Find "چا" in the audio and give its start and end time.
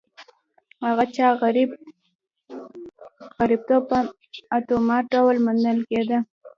1.15-1.27